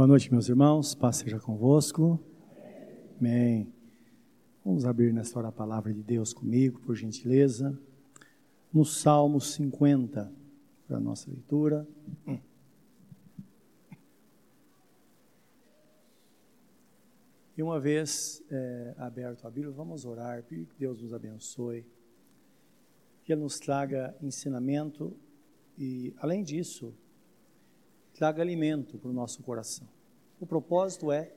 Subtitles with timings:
[0.00, 0.94] Boa noite, meus irmãos.
[0.94, 2.18] Paz seja convosco.
[3.18, 3.70] Amém.
[4.64, 7.78] Vamos abrir nesta hora a palavra de Deus comigo, por gentileza.
[8.72, 10.32] No Salmo 50,
[10.88, 11.86] para a nossa leitura.
[17.54, 21.84] E uma vez é, aberto a Bíblia, vamos orar, pedir que Deus nos abençoe,
[23.22, 25.14] que Ele nos traga ensinamento
[25.76, 26.94] e, além disso,
[28.20, 29.88] traga alimento para o nosso coração.
[30.38, 31.32] O propósito é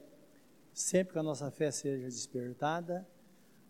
[0.73, 3.07] sempre que a nossa fé seja despertada,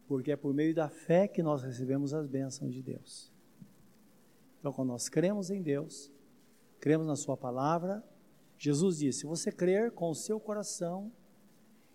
[0.08, 3.32] porque é por meio da fé que nós recebemos as bênçãos de Deus.
[4.60, 6.12] Então, quando nós cremos em Deus,
[6.80, 8.04] cremos na Sua palavra,
[8.58, 11.12] Jesus disse: se você crer com o seu coração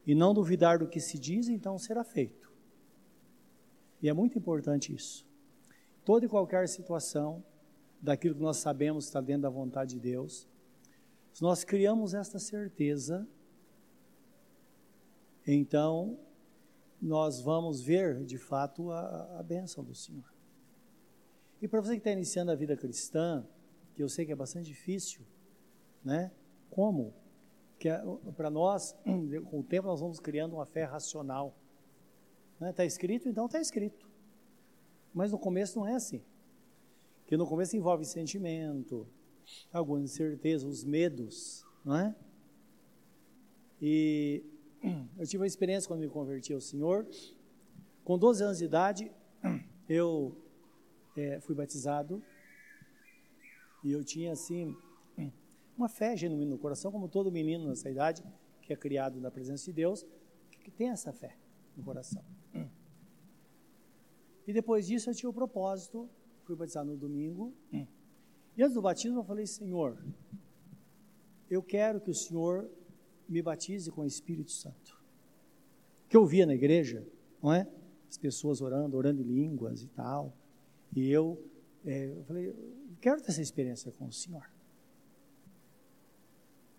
[0.07, 2.49] e não duvidar do que se diz, então será feito.
[4.01, 5.27] E é muito importante isso.
[6.05, 7.43] Toda e qualquer situação,
[8.01, 10.47] daquilo que nós sabemos está dentro da vontade de Deus,
[11.39, 13.25] se nós criamos esta certeza,
[15.47, 16.19] então
[17.01, 20.35] nós vamos ver de fato a, a bênção do Senhor.
[21.63, 23.47] E para você que está iniciando a vida cristã,
[23.95, 25.21] que eu sei que é bastante difícil,
[26.05, 26.33] né?
[26.71, 27.15] Como?
[27.79, 28.03] Que é,
[28.37, 28.97] para nós,
[29.49, 31.57] com o tempo, nós vamos criando uma fé racional.
[32.61, 32.87] Está né?
[32.89, 34.11] Escrito, então está escrito.
[35.15, 36.21] Mas no começo não é assim.
[37.21, 39.07] Porque no começo envolve sentimento,
[39.73, 42.15] alguma incerteza, os medos, não é?
[43.81, 44.43] E
[45.19, 47.07] eu tive uma experiência quando me converti ao Senhor.
[48.05, 49.13] Com 12 anos de idade,
[49.89, 50.37] eu
[51.17, 52.23] é, fui batizado
[53.85, 54.77] e eu tinha assim
[55.77, 58.25] uma fé genuína no coração, como todo menino nessa idade
[58.63, 60.05] que é criado na presença de Deus,
[60.63, 61.37] que tem essa fé
[61.77, 62.23] no coração.
[64.47, 66.09] E depois disso eu tinha o propósito,
[66.45, 67.55] fui batizado no domingo.
[68.59, 69.97] E antes do batismo eu falei, Senhor,
[71.49, 72.69] eu quero que o Senhor
[73.29, 74.99] me batize com o Espírito Santo.
[76.09, 77.07] Que eu via na igreja,
[77.41, 77.69] não é?
[78.11, 80.33] As pessoas orando, orando em línguas e tal.
[80.97, 81.41] E eu,
[81.87, 82.57] é, eu falei, eu
[83.01, 84.51] quero ter essa experiência com o Senhor.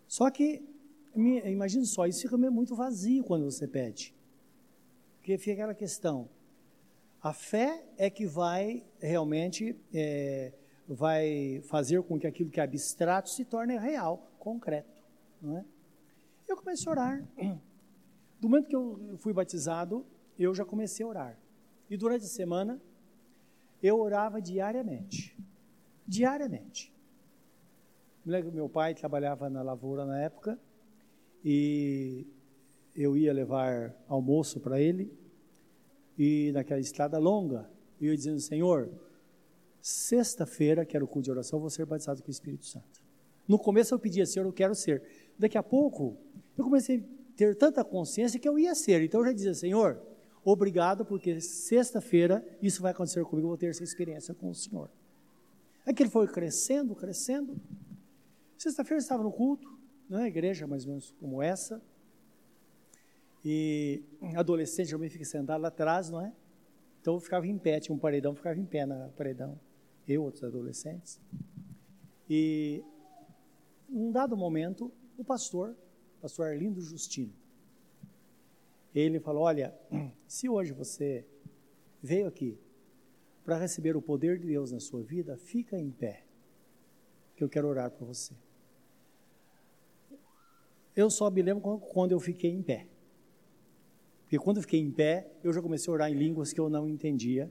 [0.06, 0.62] Só que,
[1.16, 4.14] imagine só, isso fica muito vazio quando você pede.
[5.18, 6.28] Porque fica aquela questão.
[7.22, 10.52] A fé é que vai realmente é,
[10.96, 15.04] vai fazer com que aquilo que é abstrato se torne real, concreto.
[15.42, 15.66] Não é?
[16.48, 17.28] Eu comecei a orar.
[18.40, 20.04] Do momento que eu fui batizado,
[20.38, 21.40] eu já comecei a orar.
[21.90, 22.82] E durante a semana,
[23.84, 25.38] eu orava diariamente.
[26.08, 26.92] Diariamente.
[28.26, 30.60] Me lembro que meu pai trabalhava na lavoura na época
[31.44, 32.26] e
[32.96, 35.14] eu ia levar almoço para ele
[36.18, 37.70] e naquela estrada longa,
[38.02, 38.90] eu ia dizendo, Senhor,
[39.82, 43.02] Sexta-feira, que era o culto de oração, vou ser batizado com o Espírito Santo.
[43.48, 45.02] No começo eu pedia, Senhor, eu quero ser.
[45.38, 46.18] Daqui a pouco,
[46.58, 49.02] eu comecei a ter tanta consciência que eu ia ser.
[49.02, 50.00] Então eu já dizia, Senhor,
[50.44, 54.90] obrigado, porque sexta-feira isso vai acontecer comigo, eu vou ter essa experiência com o Senhor.
[55.86, 57.60] Aquilo foi crescendo, crescendo.
[58.58, 59.80] Sexta-feira estava no culto,
[60.10, 60.28] na é?
[60.28, 61.82] igreja mais ou menos como essa.
[63.44, 64.04] E
[64.36, 66.34] adolescente também fica sentado lá atrás, não é?
[67.02, 69.58] Então eu ficava em pé, tinha um paredão, ficava em pé na paredão
[70.10, 71.20] eu, outros adolescentes.
[72.30, 72.84] E,
[73.88, 75.76] num dado momento, o pastor,
[76.18, 77.34] o pastor Arlindo Justino,
[78.94, 79.74] ele falou: Olha,
[80.28, 81.26] se hoje você
[82.02, 82.58] veio aqui
[83.44, 86.24] para receber o poder de Deus na sua vida, fica em pé,
[87.36, 88.34] que eu quero orar por você.
[90.96, 92.88] Eu só me lembro quando eu fiquei em pé.
[94.24, 96.70] Porque quando eu fiquei em pé, eu já comecei a orar em línguas que eu
[96.70, 97.50] não entendia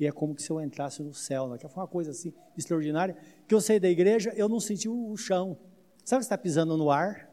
[0.00, 1.46] e é como se eu entrasse no céu.
[1.46, 1.58] Né?
[1.58, 3.14] Que foi uma coisa assim extraordinária.
[3.46, 5.58] Que eu saí da igreja, eu não senti o chão.
[6.02, 7.30] Sabe que está pisando no ar?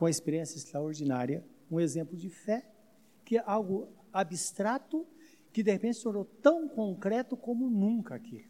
[0.00, 2.66] Uma experiência extraordinária, um exemplo de fé,
[3.26, 5.06] que é algo abstrato,
[5.52, 8.46] que de repente se tornou tão concreto como nunca aqui.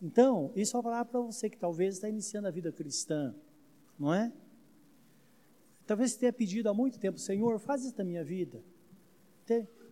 [0.00, 3.34] Então, isso é palavra para você que talvez está iniciando a vida cristã,
[3.98, 4.32] não é?
[5.86, 8.62] Talvez você tenha pedido há muito tempo, Senhor, faz isso na minha vida.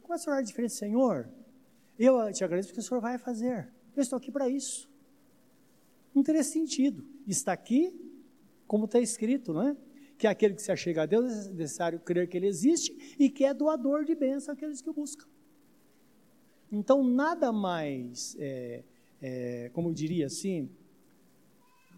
[0.09, 1.29] Começa a orar diferente, Senhor.
[1.99, 3.71] Eu te agradeço porque o Senhor vai fazer.
[3.95, 4.89] Eu estou aqui para isso.
[6.15, 7.05] Não teria sentido.
[7.27, 7.95] Está aqui,
[8.67, 9.77] como está escrito, não é?
[10.17, 13.29] Que é aquele que se achega a Deus é necessário crer que Ele existe e
[13.29, 15.27] que é doador de bênção àqueles que o buscam.
[16.73, 18.83] Então, nada mais, é,
[19.21, 20.71] é, como eu diria assim,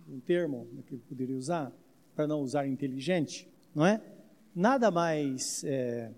[0.08, 1.72] um termo que eu poderia usar,
[2.16, 4.02] para não usar inteligente, não é?
[4.52, 6.10] Nada mais é,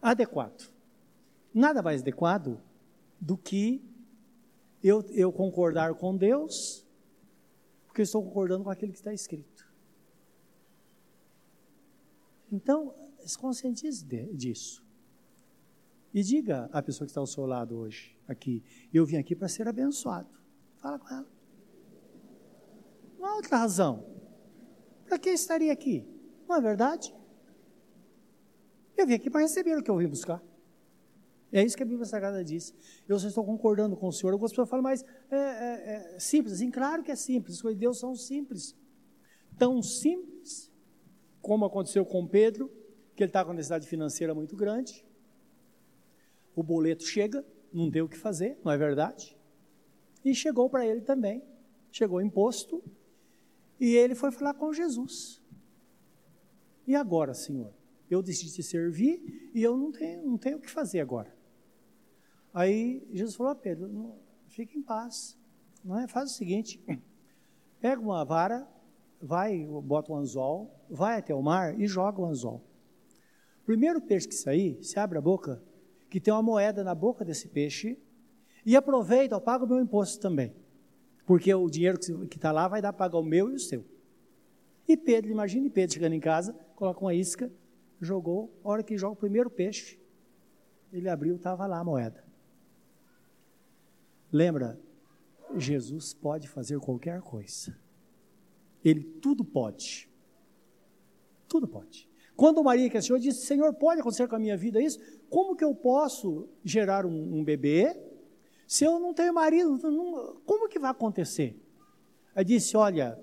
[0.00, 0.70] adequado.
[1.52, 2.60] Nada mais adequado
[3.20, 3.82] do que
[4.82, 6.86] eu, eu concordar com Deus,
[7.86, 9.68] porque eu estou concordando com aquilo que está escrito.
[12.50, 12.94] Então,
[13.24, 14.04] se conscientize
[14.34, 14.84] disso.
[16.12, 18.62] E diga à pessoa que está ao seu lado hoje, aqui,
[18.92, 20.28] eu vim aqui para ser abençoado.
[20.76, 21.28] Fala com ela.
[23.18, 24.04] Não há outra razão.
[25.04, 26.04] Para que estaria aqui?
[26.48, 27.14] Não é verdade?
[29.00, 30.42] Eu vim aqui para receber o que eu vim buscar.
[31.50, 32.74] É isso que a Bíblia Sagrada diz.
[33.08, 34.32] Eu só estou concordando com o Senhor.
[34.32, 36.52] Algumas pessoas falam, mas é, é, é simples.
[36.54, 37.56] Assim, claro que é simples.
[37.56, 38.76] As coisas de Deus são simples.
[39.58, 40.70] Tão simples
[41.40, 42.70] como aconteceu com Pedro,
[43.16, 45.02] que ele está com uma necessidade financeira muito grande.
[46.54, 47.42] O boleto chega,
[47.72, 49.34] não tem o que fazer, não é verdade?
[50.22, 51.42] E chegou para ele também.
[51.90, 52.84] Chegou imposto.
[53.80, 55.42] E ele foi falar com Jesus.
[56.86, 57.79] E agora, Senhor?
[58.10, 61.32] Eu decidi te servir e eu não tenho, não tenho o que fazer agora.
[62.52, 64.14] Aí Jesus falou a Pedro:
[64.48, 65.38] fique em paz.
[65.84, 66.08] Não é?
[66.08, 66.82] Faz o seguinte:
[67.80, 68.68] pega uma vara,
[69.20, 72.62] vai, bota um anzol, vai até o mar e joga o anzol.
[73.64, 75.62] Primeiro peixe que sair, se abre a boca,
[76.08, 77.96] que tem uma moeda na boca desse peixe,
[78.66, 80.52] e aproveita, paga o meu imposto também.
[81.24, 83.84] Porque o dinheiro que está lá vai dar para pagar o meu e o seu.
[84.88, 87.50] E Pedro, imagine Pedro chegando em casa, coloca uma isca,
[88.00, 90.00] jogou, a hora que joga o primeiro peixe,
[90.92, 92.24] ele abriu, estava lá a moeda.
[94.32, 94.80] Lembra,
[95.56, 97.76] Jesus pode fazer qualquer coisa.
[98.84, 100.08] Ele tudo pode.
[101.48, 102.08] Tudo pode.
[102.36, 104.98] Quando Maria questionou, disse: Senhor, pode acontecer com a minha vida isso?
[105.28, 107.94] Como que eu posso gerar um, um bebê
[108.66, 109.76] se eu não tenho marido?
[109.90, 111.60] Não, como que vai acontecer?
[112.34, 113.18] Aí disse: Olha,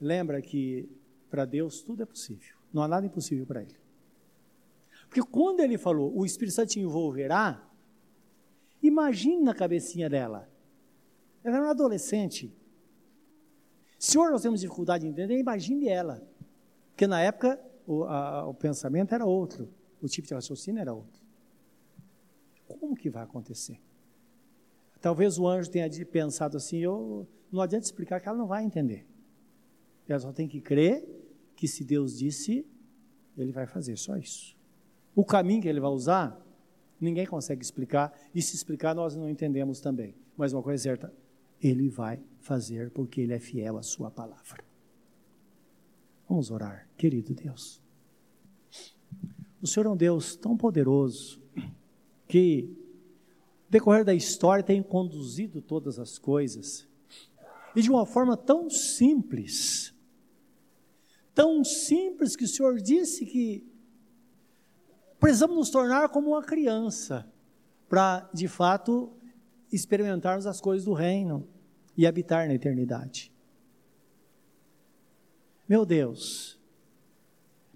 [0.00, 0.88] lembra que
[1.30, 2.53] para Deus tudo é possível.
[2.74, 3.74] Não há nada impossível para Ele.
[5.08, 7.64] Porque quando Ele falou, o Espírito Santo te envolverá,
[8.84, 10.46] Imagine na cabecinha dela.
[11.42, 12.54] Ela era uma adolescente.
[13.98, 16.22] Senhor, nós temos dificuldade de entender, imagine ela.
[16.90, 19.70] Porque na época o, a, o pensamento era outro,
[20.02, 21.22] o tipo de raciocínio era outro.
[22.68, 23.80] Como que vai acontecer?
[25.00, 29.06] Talvez o anjo tenha pensado assim, eu, não adianta explicar que ela não vai entender.
[30.06, 31.08] Ela só tem que crer
[31.64, 32.66] que se Deus disse,
[33.38, 34.54] ele vai fazer, só isso.
[35.16, 36.44] O caminho que ele vai usar
[37.00, 40.14] Ninguém consegue explicar, e se explicar nós não entendemos também.
[40.36, 41.12] Mas uma coisa é certa,
[41.60, 44.64] ele vai fazer porque ele é fiel à sua palavra.
[46.28, 47.82] Vamos orar, querido Deus.
[49.60, 51.42] O Senhor é um Deus tão poderoso
[52.26, 52.74] que,
[53.68, 56.88] decorrer da história, tem conduzido todas as coisas
[57.76, 59.93] e de uma forma tão simples,
[61.34, 63.66] tão simples que o Senhor disse que
[65.18, 67.26] precisamos nos tornar como uma criança
[67.88, 69.12] para, de fato,
[69.72, 71.48] experimentarmos as coisas do reino
[71.96, 73.32] e habitar na eternidade.
[75.68, 76.60] Meu Deus,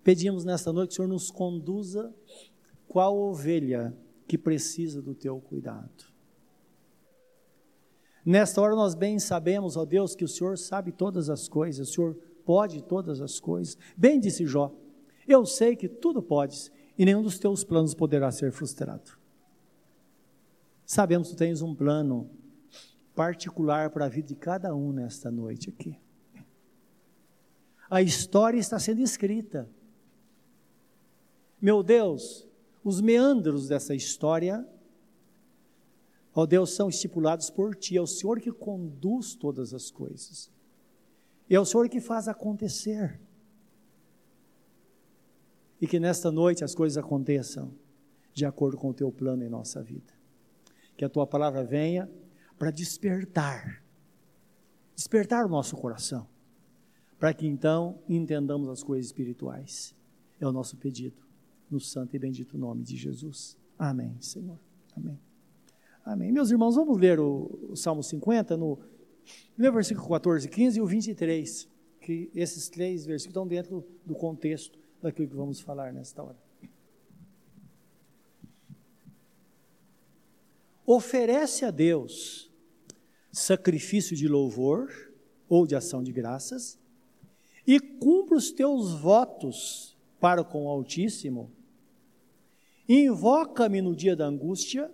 [0.04, 2.14] pedimos nesta noite que o Senhor nos conduza
[2.86, 3.96] qual ovelha
[4.26, 6.12] que precisa do teu cuidado.
[8.24, 11.92] Nesta hora nós bem sabemos, ó Deus, que o Senhor sabe todas as coisas, o
[11.92, 13.76] Senhor pode todas as coisas.
[13.94, 14.74] Bem disse Jó,
[15.26, 19.18] eu sei que tudo podes e nenhum dos teus planos poderá ser frustrado.
[20.86, 22.30] Sabemos que tu tens um plano
[23.14, 26.00] particular para a vida de cada um nesta noite aqui.
[27.90, 29.68] A história está sendo escrita.
[31.60, 32.48] Meu Deus,
[32.82, 34.66] os meandros dessa história,
[36.34, 37.98] ó Deus, são estipulados por Ti.
[37.98, 40.50] É o Senhor que conduz todas as coisas.
[41.48, 43.18] E é o Senhor que faz acontecer
[45.80, 47.72] e que nesta noite as coisas aconteçam
[48.34, 50.12] de acordo com o teu plano em nossa vida.
[50.96, 52.10] Que a tua palavra venha
[52.58, 53.82] para despertar,
[54.94, 56.26] despertar o nosso coração,
[57.18, 59.94] para que então entendamos as coisas espirituais.
[60.40, 61.16] É o nosso pedido,
[61.70, 63.56] no santo e bendito nome de Jesus.
[63.78, 64.58] Amém, Senhor.
[64.96, 65.18] Amém.
[66.04, 66.32] Amém.
[66.32, 68.78] Meus irmãos, vamos ler o, o Salmo 50 no,
[69.56, 71.68] no versículo 14, 15 e o 23,
[72.00, 76.36] que esses três versículos estão dentro do contexto daquilo que vamos falar nesta hora.
[80.86, 82.50] Oferece a Deus
[83.30, 84.88] sacrifício de louvor
[85.48, 86.78] ou de ação de graças
[87.66, 91.52] e cumpra os teus votos para com o Altíssimo.
[92.88, 94.90] Invoca-me no dia da angústia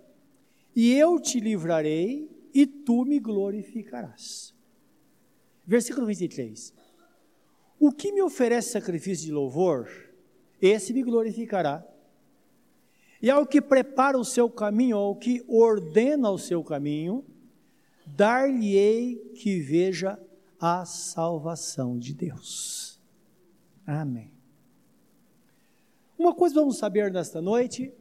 [0.75, 4.55] e eu te livrarei e tu me glorificarás.
[5.67, 6.73] Versículo 23.
[7.77, 9.89] O que me oferece sacrifício de louvor,
[10.61, 11.85] esse me glorificará.
[13.21, 17.25] E ao que prepara o seu caminho, ao que ordena o seu caminho,
[18.05, 20.17] dar-lhe-ei que veja
[20.57, 22.97] a salvação de Deus.
[23.85, 24.31] Amém.
[26.17, 27.93] Uma coisa vamos saber nesta noite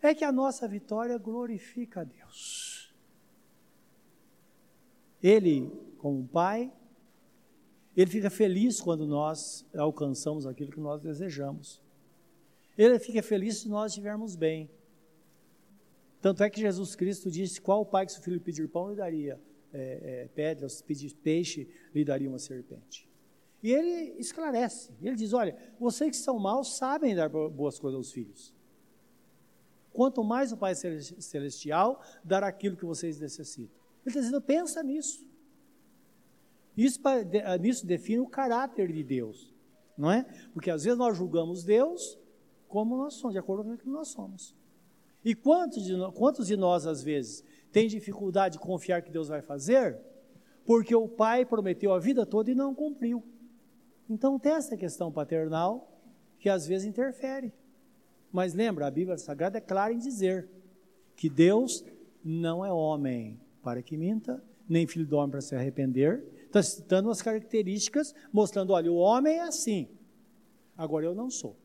[0.00, 2.81] é que a nossa vitória glorifica a Deus.
[5.22, 6.72] Ele, como Pai,
[7.96, 11.82] ele fica feliz quando nós alcançamos aquilo que nós desejamos.
[12.76, 14.70] Ele fica feliz se nós estivermos bem.
[16.20, 18.96] Tanto é que Jesus Cristo disse: Qual o pai que seu filho pedir pão lhe
[18.96, 19.38] daria
[19.72, 23.08] é, é, pedra, se pedir peixe, lhe daria uma serpente.
[23.62, 28.12] E ele esclarece: Ele diz: Olha, vocês que são maus sabem dar boas coisas aos
[28.12, 28.54] filhos.
[29.92, 33.81] Quanto mais o Pai Celestial dar aquilo que vocês necessitam.
[34.04, 35.26] Ele está dizendo: pensa nisso.
[36.76, 37.00] Isso,
[37.60, 39.52] nisso define o caráter de Deus,
[39.96, 40.24] não é?
[40.52, 42.18] Porque às vezes nós julgamos Deus
[42.66, 44.54] como nós somos, de acordo com o que nós somos.
[45.22, 49.28] E quantos de, nós, quantos de nós, às vezes, tem dificuldade de confiar que Deus
[49.28, 50.00] vai fazer?
[50.64, 53.22] Porque o pai prometeu a vida toda e não cumpriu.
[54.08, 56.00] Então tem essa questão paternal
[56.38, 57.52] que às vezes interfere.
[58.32, 60.48] Mas lembra, a Bíblia Sagrada é clara em dizer
[61.14, 61.84] que Deus
[62.24, 66.24] não é homem para que minta, nem filho do homem para se arrepender.
[66.46, 69.88] Está citando as características, mostrando: olha, o homem é assim,
[70.76, 71.56] agora eu não sou.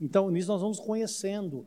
[0.00, 1.66] Então, nisso nós vamos conhecendo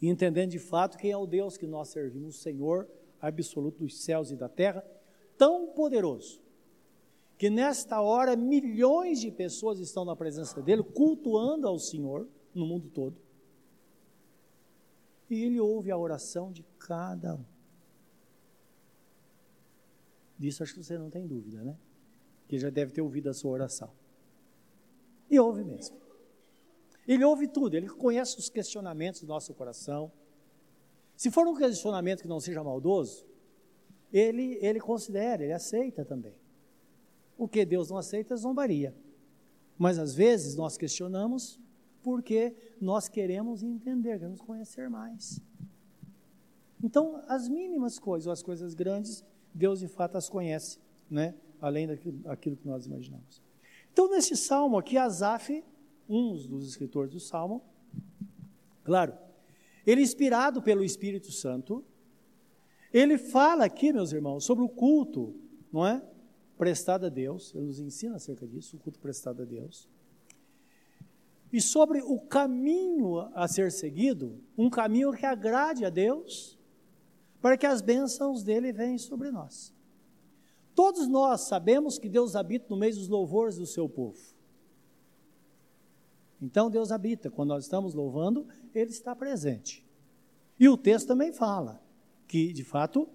[0.00, 2.88] e entendendo de fato quem é o Deus que nós servimos, o Senhor
[3.20, 4.84] absoluto dos céus e da terra,
[5.38, 6.42] tão poderoso,
[7.38, 12.88] que nesta hora milhões de pessoas estão na presença dele, cultuando ao Senhor no mundo
[12.90, 13.16] todo.
[15.30, 17.53] E ele ouve a oração de cada um.
[20.38, 21.76] Disso acho que você não tem dúvida, né?
[22.48, 23.90] Que já deve ter ouvido a sua oração.
[25.30, 25.96] E ouve mesmo.
[27.06, 30.10] Ele ouve tudo, ele conhece os questionamentos do nosso coração.
[31.16, 33.26] Se for um questionamento que não seja maldoso,
[34.12, 36.34] ele, ele considera, ele aceita também.
[37.36, 38.94] O que Deus não aceita é zombaria.
[39.76, 41.60] Mas às vezes nós questionamos
[42.02, 45.40] porque nós queremos entender, queremos conhecer mais.
[46.82, 49.24] Então, as mínimas coisas, ou as coisas grandes,
[49.54, 50.78] Deus de fato as conhece,
[51.10, 51.34] né?
[51.60, 53.40] além daquilo, que nós imaginamos.
[53.92, 55.62] Então, nesse salmo aqui, Asaf
[56.08, 57.62] um dos escritores do Salmo.
[58.84, 59.16] Claro,
[59.86, 61.84] ele é inspirado pelo Espírito Santo,
[62.92, 65.34] ele fala aqui, meus irmãos, sobre o culto,
[65.72, 66.02] não é?
[66.56, 69.88] Prestado a Deus, ele nos ensina acerca disso, o culto prestado a Deus.
[71.52, 76.58] E sobre o caminho a ser seguido, um caminho que agrade a Deus,
[77.44, 79.70] para que as bênçãos dele venham sobre nós.
[80.74, 84.18] Todos nós sabemos que Deus habita no meio dos louvores do seu povo.
[86.40, 89.86] Então Deus habita, quando nós estamos louvando, Ele está presente.
[90.58, 91.82] E o texto também fala
[92.26, 93.06] que, de fato,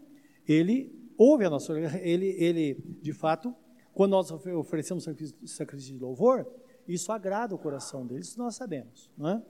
[0.47, 3.51] Ele ouve a nossa ele, ele de fato,
[3.95, 5.05] quando nós oferecemos
[5.47, 6.47] sacrifício de louvor,
[6.87, 9.43] isso agrada o coração dele, isso nós sabemos, não é?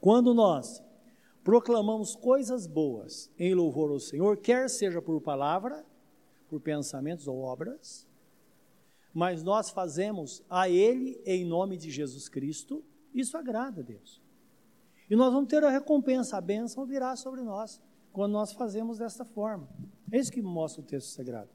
[0.00, 0.82] Quando nós
[1.44, 5.84] proclamamos coisas boas em louvor ao Senhor, quer seja por palavra,
[6.48, 8.08] por pensamentos ou obras,
[9.12, 12.82] mas nós fazemos a Ele em nome de Jesus Cristo,
[13.14, 14.20] isso agrada a Deus.
[15.08, 19.24] E nós vamos ter a recompensa, a bênção virá sobre nós, quando nós fazemos desta
[19.24, 19.68] forma.
[20.10, 21.50] É isso que mostra o texto sagrado.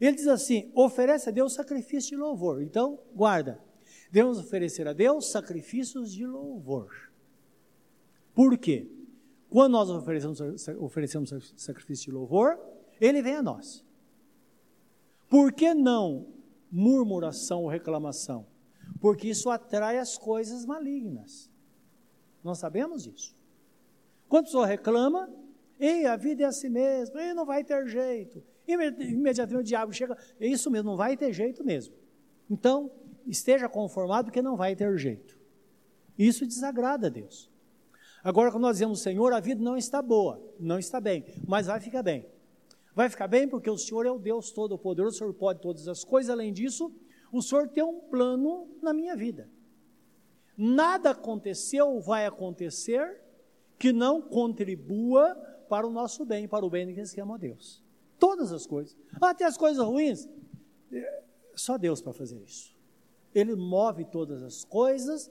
[0.00, 2.60] Ele diz assim: oferece a Deus sacrifício de louvor.
[2.60, 3.60] Então, guarda.
[4.10, 6.90] Devemos oferecer a Deus sacrifícios de louvor.
[8.34, 8.88] Por quê?
[9.54, 10.40] Quando nós oferecemos,
[10.80, 12.58] oferecemos sacrifício de louvor,
[13.00, 13.84] ele vem a nós.
[15.30, 16.26] Por que não
[16.72, 18.48] murmuração ou reclamação,
[19.00, 21.48] porque isso atrai as coisas malignas.
[22.42, 23.32] Nós sabemos disso.
[24.28, 25.32] Quando a pessoa reclama,
[25.78, 28.42] ei, a vida é assim mesmo, ei, não vai ter jeito.
[28.66, 31.94] Imediatamente o diabo chega, é isso mesmo, não vai ter jeito mesmo.
[32.50, 32.90] Então,
[33.24, 35.38] esteja conformado que não vai ter jeito.
[36.18, 37.53] Isso desagrada a Deus.
[38.24, 41.78] Agora, quando nós dizemos, Senhor, a vida não está boa, não está bem, mas vai
[41.78, 42.26] ficar bem.
[42.94, 46.02] Vai ficar bem porque o Senhor é o Deus Todo-Poderoso, o Senhor pode todas as
[46.04, 46.30] coisas.
[46.30, 46.90] Além disso,
[47.30, 49.50] o Senhor tem um plano na minha vida.
[50.56, 53.20] Nada aconteceu ou vai acontecer
[53.78, 55.34] que não contribua
[55.68, 57.82] para o nosso bem, para o bem daqueles que amam a Deus.
[58.18, 58.96] Todas as coisas.
[59.20, 60.26] Até as coisas ruins.
[60.90, 61.22] É,
[61.54, 62.74] só Deus para fazer isso.
[63.34, 65.30] Ele move todas as coisas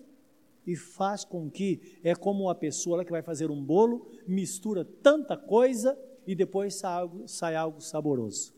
[0.65, 5.36] e faz com que é como uma pessoa que vai fazer um bolo, mistura tanta
[5.36, 8.53] coisa e depois sai algo, sai algo saboroso.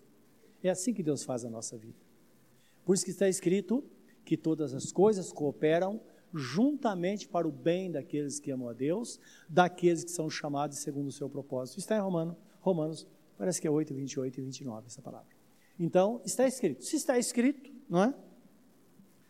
[0.63, 1.97] É assim que Deus faz a nossa vida.
[2.83, 3.83] Por isso que está escrito
[4.23, 5.99] que todas as coisas cooperam
[6.33, 9.19] juntamente para o bem daqueles que amam a Deus,
[9.49, 11.79] daqueles que são chamados segundo o seu propósito.
[11.79, 13.07] Está em Romano, Romanos
[13.37, 15.27] Parece que é 8, 28 e 29 essa palavra.
[15.79, 16.83] Então, está escrito.
[16.83, 18.13] Se está escrito, não é?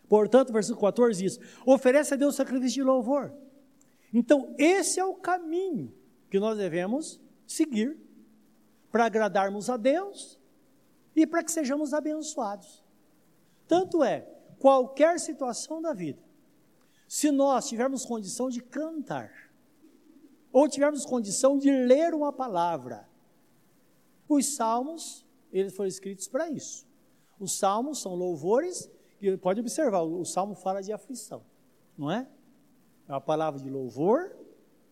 [0.08, 3.34] Portanto, versículo 14 diz: oferece a Deus sacrifício de louvor.
[4.14, 5.94] Então, esse é o caminho
[6.30, 7.98] que nós devemos seguir
[8.92, 10.40] para agradarmos a Deus
[11.16, 12.84] e para que sejamos abençoados.
[13.68, 14.22] Tanto é,
[14.60, 16.24] qualquer situação da vida,
[17.08, 19.32] se nós tivermos condição de cantar,
[20.52, 23.10] ou tivermos condição de ler uma palavra,
[24.28, 26.88] os salmos, eles foram escritos para isso.
[27.40, 28.90] Os salmos são louvores,
[29.34, 31.44] e pode observar, o salmo fala de aflição,
[31.98, 32.28] não é?
[33.08, 34.36] É uma palavra de louvor,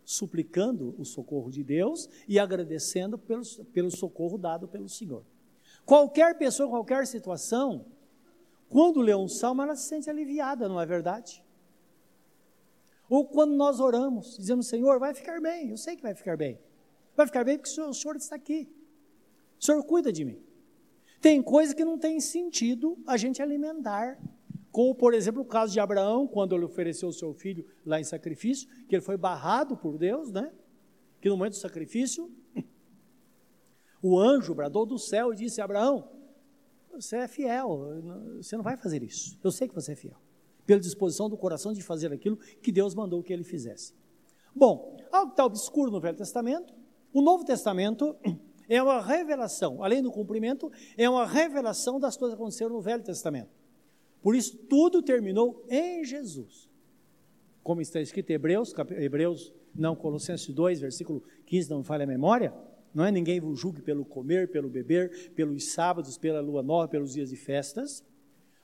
[0.06, 5.24] suplicando o socorro de Deus e agradecendo pelo, pelo socorro dado pelo Senhor.
[5.86, 7.86] Qualquer pessoa, qualquer situação,
[8.70, 11.44] quando lê um salmo, ela se sente aliviada, não é verdade?
[13.10, 16.60] Ou quando nós oramos, dizemos, Senhor, vai ficar bem, eu sei que vai ficar bem.
[17.16, 18.68] Vai ficar bem porque o Senhor, o Senhor está aqui.
[19.60, 20.42] O Senhor cuida de mim.
[21.24, 24.20] Tem coisa que não tem sentido a gente alimentar.
[24.70, 28.04] Como, por exemplo, o caso de Abraão, quando ele ofereceu o seu filho lá em
[28.04, 30.52] sacrifício, que ele foi barrado por Deus, né?
[31.22, 32.30] Que no momento do sacrifício,
[34.04, 36.10] o anjo bradou do céu e disse: Abraão,
[36.92, 38.02] você é fiel,
[38.36, 39.40] você não vai fazer isso.
[39.42, 40.18] Eu sei que você é fiel.
[40.66, 43.94] Pela disposição do coração de fazer aquilo que Deus mandou que ele fizesse.
[44.54, 46.74] Bom, algo que está obscuro no Velho Testamento,
[47.14, 48.14] o Novo Testamento
[48.68, 53.04] é uma revelação, além do cumprimento, é uma revelação das coisas que aconteceram no Velho
[53.04, 53.50] Testamento.
[54.22, 56.70] Por isso, tudo terminou em Jesus.
[57.62, 62.08] Como está escrito em Hebreus, Hebreus, não, Colossenses 2, versículo 15, não me falha a
[62.08, 62.54] memória,
[62.94, 63.12] não é?
[63.12, 67.36] Ninguém vos julgue pelo comer, pelo beber, pelos sábados, pela lua nova, pelos dias de
[67.36, 68.04] festas,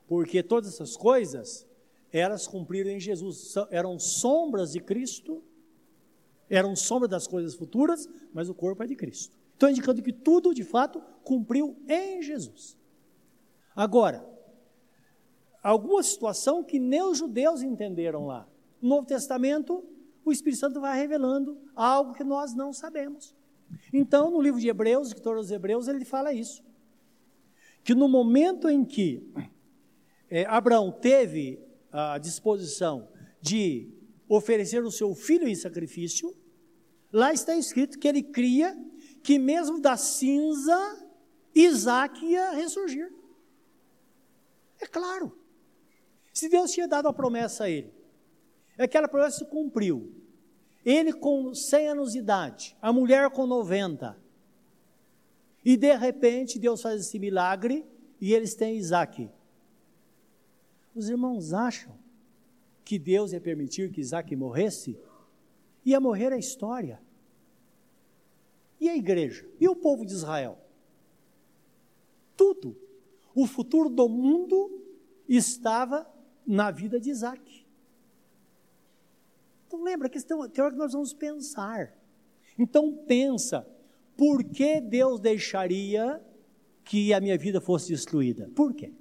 [0.07, 1.67] porque todas essas coisas,
[2.11, 5.43] elas cumpriram em Jesus, eram sombras de Cristo,
[6.49, 9.38] eram sombras das coisas futuras, mas o corpo é de Cristo.
[9.59, 12.77] Estou indicando que tudo, de fato, cumpriu em Jesus.
[13.75, 14.25] Agora,
[15.61, 18.47] alguma situação que nem os judeus entenderam lá.
[18.81, 19.83] No Novo Testamento,
[20.23, 23.35] o Espírito Santo vai revelando algo que nós não sabemos.
[23.91, 26.63] Então, no livro de Hebreus, escritor dos Hebreus, ele fala isso.
[27.83, 29.29] Que no momento em que
[30.29, 31.59] é, Abraão teve
[31.91, 33.09] a disposição
[33.41, 33.91] de
[34.29, 36.33] oferecer o seu filho em sacrifício,
[37.11, 38.73] lá está escrito que ele cria
[39.23, 41.05] que mesmo da cinza,
[41.53, 43.11] Isaac ia ressurgir.
[44.79, 45.37] É claro.
[46.33, 47.93] Se Deus tinha dado a promessa a ele,
[48.77, 50.13] aquela promessa se cumpriu.
[50.85, 54.17] Ele com 100 anos de idade, a mulher com 90.
[55.63, 57.85] E de repente Deus faz esse milagre
[58.21, 59.29] e eles têm Isaac.
[60.95, 61.97] Os irmãos acham
[62.83, 64.97] que Deus ia permitir que Isaac morresse?
[65.85, 67.01] Ia morrer a história.
[68.79, 69.47] E a igreja?
[69.59, 70.57] E o povo de Israel?
[72.37, 72.77] Tudo.
[73.35, 74.83] O futuro do mundo
[75.27, 76.09] estava
[76.45, 77.65] na vida de Isaac.
[79.67, 81.95] Então lembra que tem hora que nós vamos pensar.
[82.57, 83.67] Então pensa,
[84.17, 86.21] por que Deus deixaria
[86.83, 88.49] que a minha vida fosse destruída?
[88.55, 88.91] Por quê?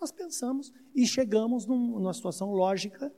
[0.00, 3.14] Nós pensamos e chegamos numa situação lógica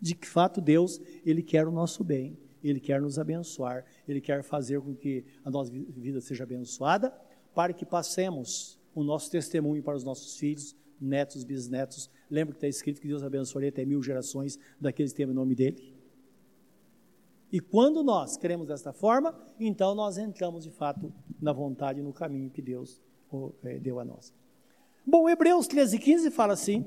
[0.00, 2.38] de que, fato, Deus, Ele quer o nosso bem.
[2.62, 7.12] Ele quer nos abençoar, Ele quer fazer com que a nossa vida seja abençoada,
[7.54, 12.10] para que passemos o nosso testemunho para os nossos filhos, netos, bisnetos.
[12.30, 15.54] Lembra que está escrito que Deus abençoaria até mil gerações daqueles que têm o nome
[15.54, 15.96] dEle?
[17.50, 22.50] E quando nós queremos desta forma, então nós entramos de fato na vontade, no caminho
[22.50, 23.00] que Deus
[23.64, 24.34] eh, deu a nós.
[25.06, 26.84] Bom, Hebreus 13, 15 fala assim: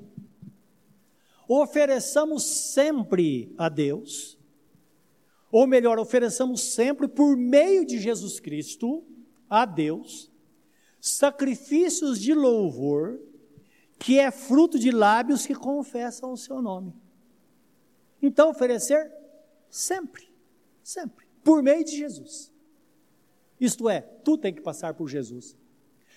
[1.48, 4.38] ofereçamos sempre a Deus
[5.52, 9.04] ou melhor, ofereçamos sempre por meio de Jesus Cristo
[9.50, 10.32] a Deus
[11.02, 13.20] sacrifícios de louvor,
[13.98, 16.94] que é fruto de lábios que confessam o seu nome.
[18.22, 19.12] Então, oferecer
[19.68, 20.30] sempre,
[20.84, 22.52] sempre, por meio de Jesus.
[23.60, 25.58] Isto é, tu tem que passar por Jesus.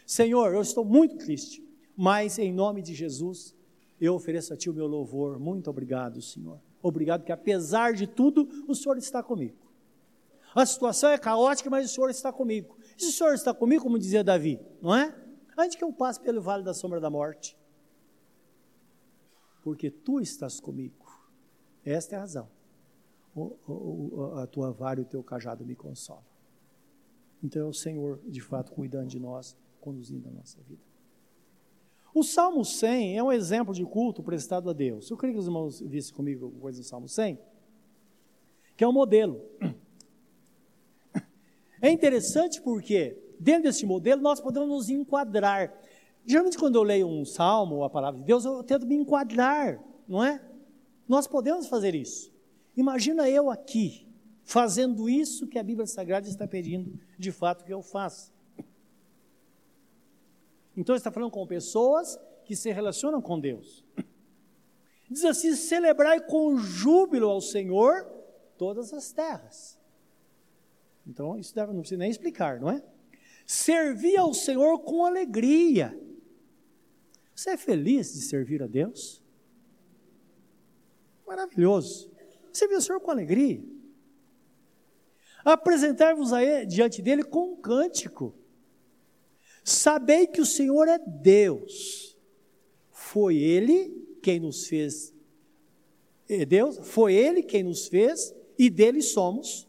[0.07, 1.67] Senhor, eu estou muito triste,
[1.97, 3.55] mas em nome de Jesus,
[3.99, 5.39] eu ofereço a Ti o meu louvor.
[5.39, 6.61] Muito obrigado, Senhor.
[6.85, 9.57] Obrigado que apesar de tudo, o Senhor está comigo.
[10.55, 12.77] A situação é caótica, mas o Senhor está comigo.
[12.99, 15.17] E se o Senhor está comigo, como dizia Davi, não é?
[15.57, 17.57] Antes que eu passe pelo vale da sombra da morte.
[19.63, 21.07] Porque tu estás comigo.
[21.83, 22.51] Esta é a razão.
[23.35, 26.23] O, o, a tua vara e o teu cajado me consolam.
[27.43, 30.83] Então é o Senhor, de fato, cuidando de nós, conduzindo a nossa vida.
[32.15, 35.11] O Salmo 100 é um exemplo de culto prestado a Deus.
[35.11, 37.37] Eu queria que os irmãos vissem comigo alguma coisa do Salmo 100,
[38.77, 39.45] que é um modelo.
[41.83, 45.77] É interessante porque, dentro desse modelo, nós podemos nos enquadrar.
[46.25, 49.83] Geralmente, quando eu leio um salmo ou a palavra de Deus, eu tento me enquadrar,
[50.09, 50.41] não é?
[51.09, 52.33] Nós podemos fazer isso.
[52.77, 54.07] Imagina eu aqui,
[54.45, 58.33] fazendo isso que a Bíblia Sagrada está pedindo, de fato, que eu faça.
[60.77, 63.85] Então, está falando com pessoas que se relacionam com Deus.
[65.11, 68.05] Diz assim: celebrai com júbilo ao Senhor
[68.57, 69.79] todas as terras.
[71.07, 72.83] Então, isso não precisa nem explicar, não é?
[73.47, 75.99] Servir ao Senhor com alegria.
[77.35, 79.23] Você é feliz de servir a Deus?
[81.27, 82.11] Maravilhoso.
[82.53, 83.63] Servir ao Senhor com alegria.
[85.45, 86.31] Apresentar-vos
[86.69, 88.35] diante dele com um cântico.
[89.65, 92.17] Sabei que o Senhor é Deus.
[92.91, 95.15] Foi Ele quem nos fez.
[96.29, 99.67] É Deus, foi Ele quem nos fez e dele somos.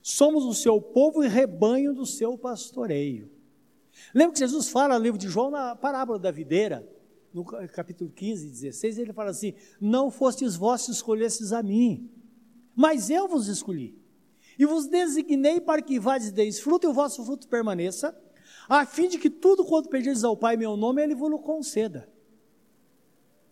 [0.00, 3.28] Somos o seu povo e rebanho do seu pastoreio.
[4.14, 6.88] Lembra que Jesus fala no livro de João, na parábola da videira,
[7.32, 12.10] no capítulo 15, 16, ele fala assim: Não fostes vós que escolhestes a mim,
[12.74, 13.98] mas eu vos escolhi.
[14.58, 18.16] E vos designei para que vades deis fruto e o vosso fruto permaneça,
[18.68, 22.08] a fim de que tudo quanto pedirdes ao Pai em meu nome, Ele vos conceda.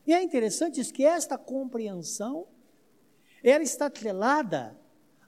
[0.06, 2.46] E é interessante isso, que esta compreensão,
[3.42, 4.78] ela está atrelada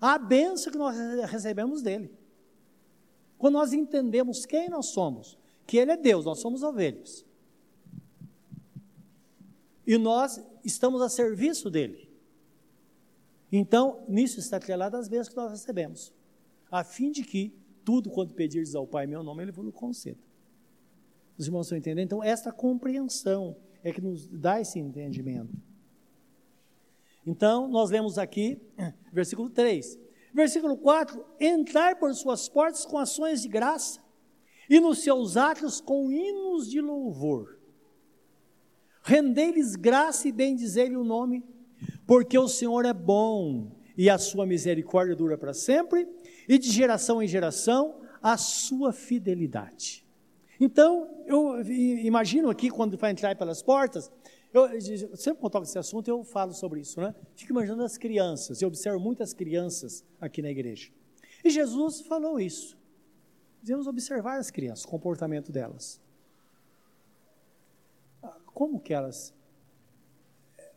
[0.01, 0.96] à bênção que nós
[1.31, 2.16] recebemos dele.
[3.37, 7.24] Quando nós entendemos quem nós somos, que ele é Deus, nós somos ovelhas.
[9.87, 12.09] E nós estamos a serviço dele.
[13.51, 16.12] Então, nisso está atrelado as bênçãos que nós recebemos,
[16.70, 17.57] a fim de que
[17.88, 20.18] tudo quanto pedires ao Pai em meu nome, Ele vos conceda.
[21.38, 22.05] Os irmãos estão entendendo?
[22.05, 25.57] Então, esta compreensão é que nos dá esse entendimento.
[27.27, 28.61] Então, nós lemos aqui,
[29.11, 29.98] versículo 3.
[30.35, 34.01] Versículo 4: Entrar por suas portas com ações de graça,
[34.68, 37.59] e nos seus átrios com hinos de louvor.
[39.03, 41.42] Rendei-lhes graça e bendizei-lhe o nome,
[42.07, 46.07] porque o Senhor é bom, e a sua misericórdia dura para sempre,
[46.48, 50.04] e de geração em geração a sua fidelidade.
[50.61, 54.11] Então, eu imagino aqui, quando vai entrar pelas portas,
[54.52, 54.80] eu,
[55.14, 57.14] sempre quando toco esse assunto, eu falo sobre isso, né?
[57.37, 60.90] Fico imaginando as crianças, eu observo muitas crianças aqui na igreja.
[61.44, 62.76] E Jesus falou isso.
[63.62, 66.00] Devemos observar as crianças, o comportamento delas.
[68.22, 69.34] Ah, como que elas.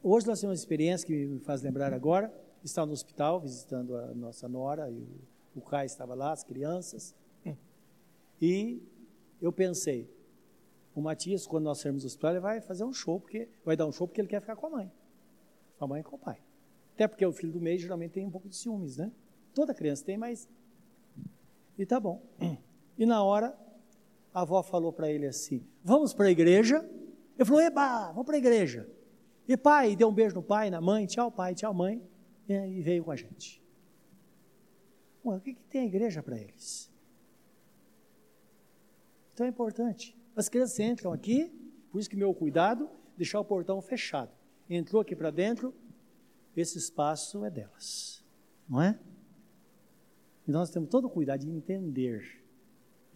[0.04, 2.32] Hoje nós temos uma experiência que me faz lembrar agora.
[2.64, 5.08] Estava no hospital visitando a nossa nora, e o,
[5.56, 7.16] o Caio estava lá, as crianças.
[8.42, 8.82] E
[9.40, 10.10] eu pensei,
[10.96, 13.86] o Matias, quando nós sairmos do hospital, ele vai fazer um show, porque vai dar
[13.86, 14.92] um show porque ele quer ficar com a mãe.
[15.78, 16.42] Com a mãe e com o pai.
[16.96, 19.12] Até porque o filho do meio geralmente tem um pouco de ciúmes, né?
[19.54, 20.50] Toda criança tem, mas.
[21.78, 22.22] E tá bom.
[22.98, 23.56] E na hora,
[24.34, 26.78] a avó falou para ele assim: Vamos para a igreja?
[27.38, 28.90] Ele falou: Eba, vamos para a igreja.
[29.48, 32.02] E pai, deu um beijo no pai, na mãe, tchau pai, tchau mãe,
[32.48, 33.61] e veio com a gente.
[35.26, 36.92] Ué, o que, que tem a igreja para eles?
[39.34, 40.18] Então é importante.
[40.36, 41.52] As crianças entram aqui,
[41.92, 44.32] por isso que meu cuidado, deixar o portão fechado.
[44.70, 45.74] Entrou aqui para dentro,
[46.56, 48.24] esse espaço é delas.
[48.68, 49.00] Não é?
[50.48, 52.44] E nós temos todo o cuidado de entender.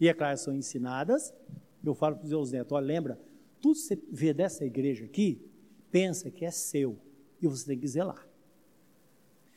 [0.00, 1.34] E é claro, são ensinadas.
[1.84, 3.20] Eu falo para os meus netos, olha, lembra,
[3.60, 5.40] tudo que você vê dessa igreja aqui,
[5.90, 6.98] pensa que é seu.
[7.40, 8.28] E você tem que zelar.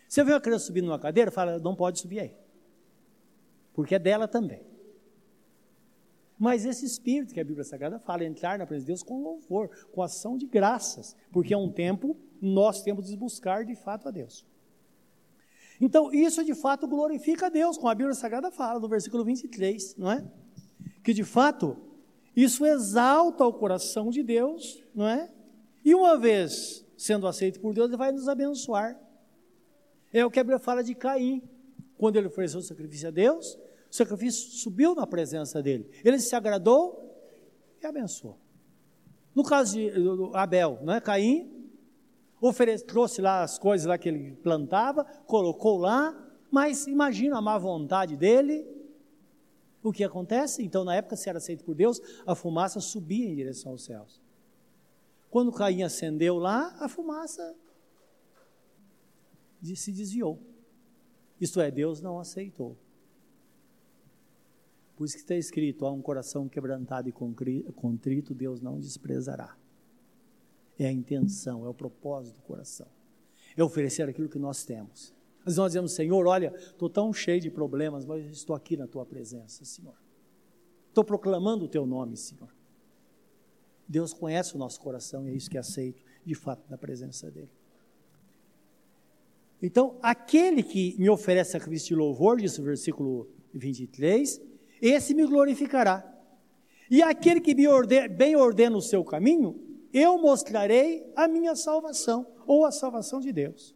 [0.09, 2.35] Você vê uma criança subindo numa cadeira, fala, não pode subir aí.
[3.73, 4.63] Porque é dela também.
[6.37, 9.69] Mas esse espírito que a Bíblia Sagrada fala, entrar na presença de Deus com louvor,
[9.91, 14.11] com ação de graças, porque é um tempo, nós temos de buscar de fato a
[14.11, 14.43] Deus.
[15.79, 19.95] Então, isso de fato glorifica a Deus, como a Bíblia Sagrada fala no versículo 23,
[19.95, 20.25] não é?
[21.03, 21.77] Que de fato,
[22.35, 25.31] isso exalta o coração de Deus, não é?
[25.85, 28.99] E uma vez sendo aceito por Deus, ele vai nos abençoar.
[30.11, 31.41] É o que a Bíblia fala de Caim,
[31.97, 33.57] quando ele ofereceu o sacrifício a Deus,
[33.89, 35.89] o sacrifício subiu na presença dele.
[36.03, 37.15] Ele se agradou
[37.81, 38.37] e abençoou.
[39.35, 39.91] No caso de
[40.33, 41.01] Abel, não é?
[41.01, 41.51] Caim
[42.41, 46.15] oferece, trouxe lá as coisas lá que ele plantava, colocou lá,
[46.49, 48.65] mas imagina a má vontade dele.
[49.83, 50.63] O que acontece?
[50.63, 54.21] Então, na época, se era aceito por Deus, a fumaça subia em direção aos céus.
[55.29, 57.55] Quando Caim acendeu lá, a fumaça
[59.61, 60.39] se desviou.
[61.39, 62.77] Isto é, Deus não aceitou.
[64.95, 69.55] Por isso que está escrito: há um coração quebrantado e contrito, Deus não desprezará.
[70.77, 72.87] É a intenção, é o propósito do coração.
[73.55, 75.13] É oferecer aquilo que nós temos.
[75.45, 79.05] Mas nós dizemos, Senhor, olha, estou tão cheio de problemas, mas estou aqui na tua
[79.05, 79.95] presença, Senhor.
[80.89, 82.53] Estou proclamando o teu nome, Senhor.
[83.87, 87.49] Deus conhece o nosso coração e é isso que aceito, de fato, na presença dEle.
[89.61, 94.41] Então, aquele que me oferece sacrifício de louvor, diz o versículo 23,
[94.81, 96.05] esse me glorificará.
[96.89, 99.59] E aquele que ordena, bem ordena o seu caminho,
[99.93, 103.75] eu mostrarei a minha salvação, ou a salvação de Deus.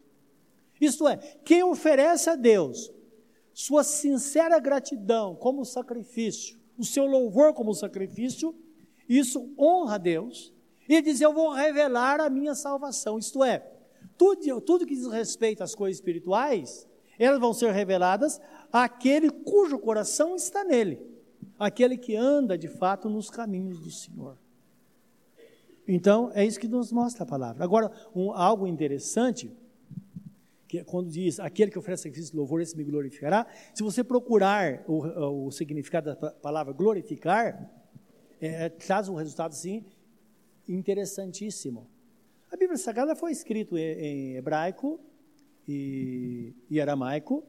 [0.79, 2.91] Isto é, quem oferece a Deus
[3.53, 8.55] sua sincera gratidão como sacrifício, o seu louvor como sacrifício,
[9.07, 10.53] isso honra a Deus.
[10.87, 13.17] E diz: Eu vou revelar a minha salvação.
[13.17, 13.65] Isto é,
[14.23, 16.87] tudo, tudo que diz respeito às coisas espirituais,
[17.19, 18.39] elas vão ser reveladas
[18.71, 20.99] àquele cujo coração está nele,
[21.59, 24.37] aquele que anda de fato nos caminhos do Senhor.
[25.85, 27.63] Então, é isso que nos mostra a palavra.
[27.63, 29.51] Agora, um, algo interessante,
[30.67, 34.01] que é quando diz, aquele que oferece sacrifício de louvor, esse me glorificará, se você
[34.03, 37.69] procurar o, o significado da palavra glorificar,
[38.39, 39.83] é, traz um resultado, assim,
[40.67, 41.92] interessantíssimo.
[42.53, 44.99] A Bíblia Sagrada foi escrita em hebraico
[45.67, 47.43] e, e aramaico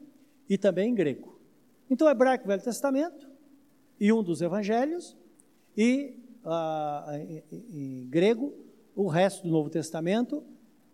[0.49, 1.39] e também em grego.
[1.87, 3.29] Então, hebraico, Velho Testamento,
[3.99, 5.15] e um dos evangelhos,
[5.77, 8.51] e ah, em, em, grego
[8.95, 10.43] o resto do Novo Testamento,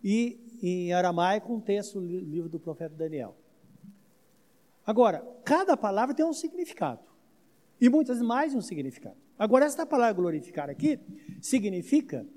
[0.03, 3.37] e em aramaico um texto do livro do profeta Daniel.
[4.85, 6.99] Agora, cada palavra tem um significado,
[7.79, 9.15] e muitas mais um significado.
[9.39, 10.99] Agora, esta palavra glorificar aqui
[11.41, 12.27] significa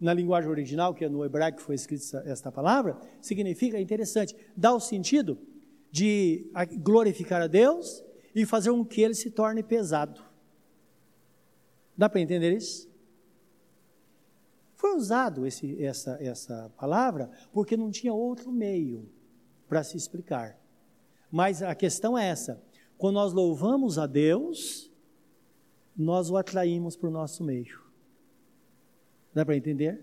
[0.00, 4.36] na linguagem original, que é no hebraico que foi escrita esta palavra, significa, é interessante,
[4.56, 5.38] dá o sentido
[5.90, 8.04] de glorificar a Deus
[8.34, 10.22] e fazer com que ele se torne pesado.
[11.96, 12.88] Dá para entender isso?
[14.74, 19.08] Foi usado esse, essa, essa palavra porque não tinha outro meio
[19.66, 20.58] para se explicar.
[21.30, 22.62] Mas a questão é essa:
[22.98, 24.92] quando nós louvamos a Deus,
[25.96, 27.85] nós o atraímos para o nosso meio.
[29.36, 30.02] Dá para entender?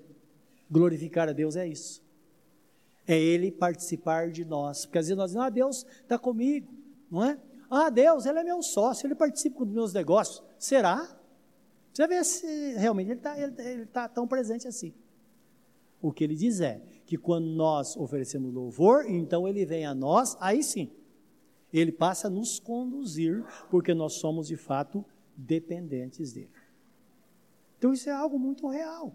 [0.69, 2.03] Glorificar a Deus é isso.
[3.07, 4.85] É Ele participar de nós.
[4.85, 6.71] Porque às vezes nós dizemos, ah, Deus está comigo,
[7.09, 7.39] não é?
[7.67, 10.43] Ah, Deus, Ele é meu sócio, Ele participa dos meus negócios.
[10.59, 11.19] Será?
[11.91, 14.93] Você vê se realmente Ele está ele, ele tá tão presente assim.
[15.99, 20.37] O que Ele diz é que quando nós oferecemos louvor, então Ele vem a nós,
[20.39, 20.91] aí sim.
[21.73, 25.03] Ele passa a nos conduzir, porque nós somos de fato
[25.35, 26.51] dependentes dele.
[27.83, 29.13] Então isso é algo muito real.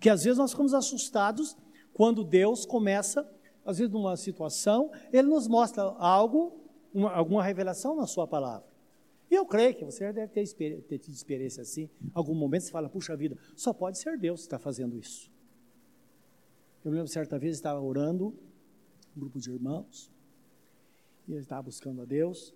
[0.00, 1.56] Que às vezes nós ficamos assustados
[1.94, 3.24] quando Deus começa,
[3.64, 6.60] às vezes numa situação, Ele nos mostra algo,
[6.92, 8.66] uma, alguma revelação na Sua palavra.
[9.30, 11.88] E eu creio que você já deve ter, ter tido experiência assim.
[12.12, 15.30] Algum momento você fala, puxa vida, só pode ser Deus que está fazendo isso.
[16.84, 18.34] Eu lembro certa vez estava orando,
[19.16, 20.10] um grupo de irmãos,
[21.28, 22.52] e ele estava buscando a Deus,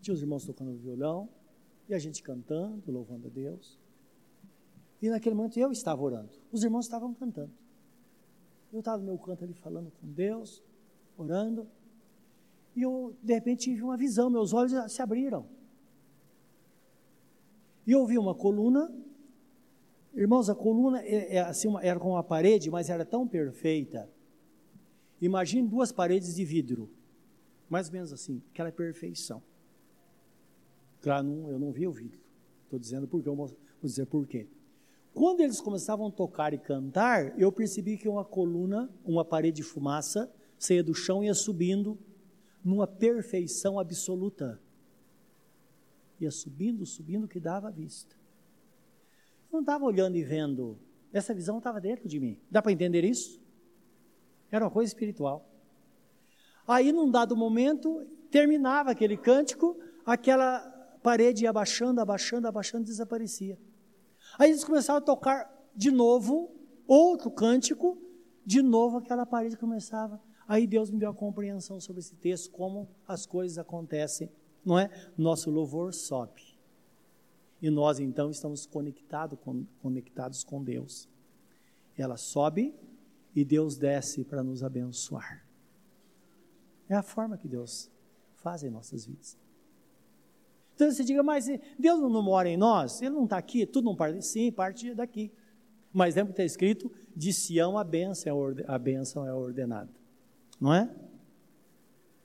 [0.00, 1.28] tinha os irmãos tocando violão,
[1.86, 3.84] e a gente cantando, louvando a Deus.
[5.00, 7.52] E naquele momento eu estava orando, os irmãos estavam cantando.
[8.72, 10.62] Eu estava no meu canto ali falando com Deus,
[11.16, 11.66] orando,
[12.74, 15.46] e eu de repente tive uma visão, meus olhos se abriram.
[17.86, 18.92] E eu vi uma coluna,
[20.14, 24.10] irmãos, a coluna é, é assim, uma, era como uma parede, mas era tão perfeita.
[25.20, 26.90] Imagine duas paredes de vidro,
[27.70, 29.42] mais ou menos assim, aquela perfeição.
[31.00, 32.18] Claro, não, eu não vi o vidro,
[32.64, 33.50] estou dizendo porque, eu vou
[33.82, 34.46] dizer por quê.
[35.16, 39.62] Quando eles começavam a tocar e cantar, eu percebi que uma coluna, uma parede de
[39.62, 41.98] fumaça, saía do chão e ia subindo
[42.62, 44.60] numa perfeição absoluta.
[46.20, 48.14] Ia subindo, subindo, que dava vista.
[49.50, 50.78] Eu não estava olhando e vendo,
[51.10, 52.38] essa visão estava dentro de mim.
[52.50, 53.40] Dá para entender isso?
[54.50, 55.48] Era uma coisa espiritual.
[56.68, 60.60] Aí, num dado momento, terminava aquele cântico, aquela
[61.02, 63.58] parede ia abaixando, abaixando, abaixando, desaparecia.
[64.38, 66.50] Aí eles começaram a tocar de novo,
[66.86, 67.98] outro cântico,
[68.44, 70.20] de novo aquela parede começava.
[70.46, 74.30] Aí Deus me deu a compreensão sobre esse texto, como as coisas acontecem,
[74.64, 74.90] não é?
[75.16, 76.56] Nosso louvor sobe.
[77.60, 79.38] E nós então estamos conectado
[79.80, 81.08] conectados com Deus.
[81.96, 82.74] Ela sobe
[83.34, 85.44] e Deus desce para nos abençoar.
[86.88, 87.90] É a forma que Deus
[88.34, 89.36] faz em nossas vidas.
[90.76, 91.46] Então você diga, mas
[91.78, 93.00] Deus não mora em nós?
[93.00, 93.64] Ele não está aqui?
[93.64, 94.24] Tudo não parte?
[94.24, 95.32] Sim, parte daqui.
[95.90, 99.88] Mas lembra que está escrito, de Sião a bênção, é a bênção é ordenada.
[100.60, 100.94] Não é?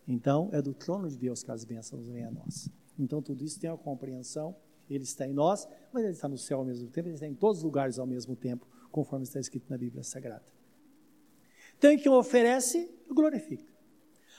[0.05, 2.69] Então, é do trono de Deus que as bênçãos vêm a nós.
[2.99, 4.53] Então, tudo isso tem uma compreensão.
[4.89, 7.33] Ele está em nós, mas ele está no céu ao mesmo tempo, ele está em
[7.33, 10.43] todos os lugares ao mesmo tempo, conforme está escrito na Bíblia Sagrada.
[11.77, 13.71] Então, quem oferece, glorifica.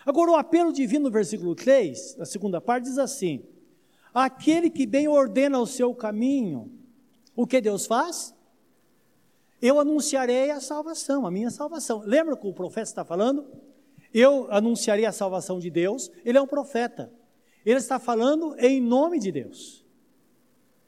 [0.05, 3.43] Agora, o apelo divino no versículo 3, na segunda parte, diz assim:
[4.15, 6.71] Aquele que bem ordena o seu caminho,
[7.35, 8.35] o que Deus faz?
[9.61, 12.03] Eu anunciarei a salvação, a minha salvação.
[12.05, 13.47] Lembra que o profeta está falando?
[14.13, 16.11] Eu anunciarei a salvação de Deus.
[16.25, 17.13] Ele é um profeta.
[17.65, 19.85] Ele está falando em nome de Deus.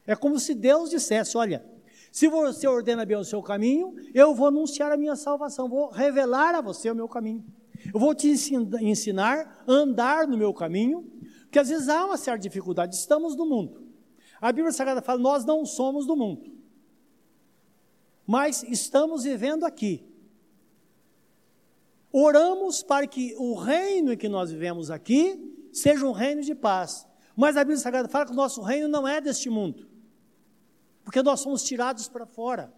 [0.07, 1.65] É como se Deus dissesse: Olha,
[2.11, 6.55] se você ordena bem o seu caminho, eu vou anunciar a minha salvação, vou revelar
[6.55, 7.45] a você o meu caminho.
[7.93, 11.11] Eu vou te ensinar a andar no meu caminho,
[11.55, 13.87] porque às vezes há uma certa dificuldade, estamos no mundo.
[14.41, 16.53] A Bíblia Sagrada fala: nós não somos do mundo,
[18.27, 20.05] mas estamos vivendo aqui.
[22.11, 27.07] Oramos para que o reino em que nós vivemos aqui seja um reino de paz.
[27.37, 29.89] Mas a Bíblia Sagrada fala que o nosso reino não é deste mundo,
[31.05, 32.75] porque nós somos tirados para fora.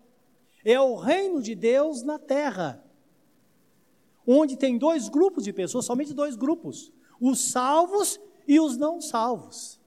[0.63, 2.85] É o reino de Deus na terra
[4.27, 9.81] onde tem dois grupos de pessoas, somente dois grupos: os salvos e os não salvos.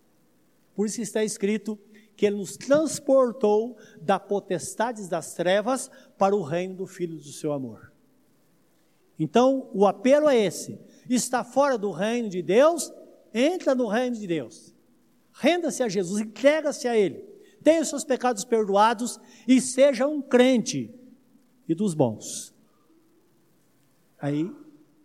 [0.76, 1.78] Por isso está escrito
[2.16, 7.54] que ele nos transportou da potestades das trevas para o reino do Filho do seu
[7.54, 7.92] amor.
[9.18, 12.92] Então, o apelo é esse: está fora do reino de Deus,
[13.34, 14.74] entra no reino de Deus.
[15.34, 17.24] Renda-se a Jesus, entrega-se a Ele.
[17.64, 20.94] Tenha os seus pecados perdoados e seja um crente
[21.68, 22.54] e dos bons
[24.20, 24.54] aí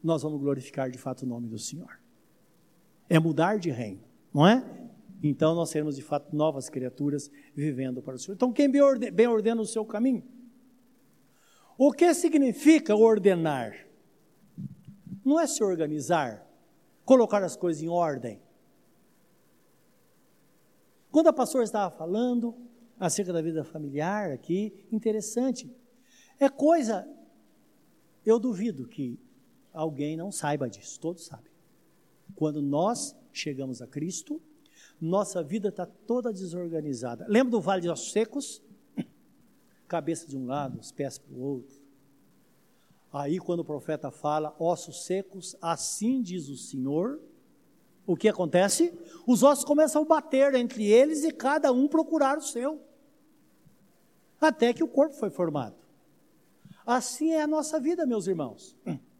[0.02, 1.98] nós vamos glorificar de fato o nome do Senhor.
[3.08, 4.00] É mudar de reino,
[4.32, 4.64] não é?
[5.22, 8.34] Então nós seremos de fato novas criaturas vivendo para o Senhor.
[8.34, 10.22] Então quem bem ordena o seu caminho?
[11.76, 13.74] O que significa ordenar?
[15.24, 16.46] Não é se organizar,
[17.04, 18.40] colocar as coisas em ordem.
[21.10, 22.54] Quando a pastora estava falando
[22.98, 25.74] acerca da vida familiar aqui, interessante.
[26.38, 27.08] É coisa
[28.24, 29.18] eu duvido que
[29.72, 31.53] alguém não saiba disso, todos sabem.
[32.34, 34.40] Quando nós chegamos a Cristo,
[35.00, 37.26] nossa vida está toda desorganizada.
[37.28, 38.62] Lembra do vale de ossos secos?
[39.88, 41.84] Cabeça de um lado, os pés para o outro.
[43.12, 47.20] Aí, quando o profeta fala, ossos secos, assim diz o Senhor,
[48.06, 48.92] o que acontece?
[49.26, 52.82] Os ossos começam a bater entre eles e cada um procurar o seu.
[54.40, 55.76] Até que o corpo foi formado.
[56.84, 58.76] Assim é a nossa vida, meus irmãos.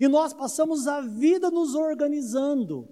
[0.00, 2.88] E nós passamos a vida nos organizando.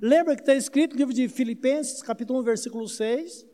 [0.00, 3.46] Lembra que está escrito no livro de Filipenses, capítulo 1, versículo 6?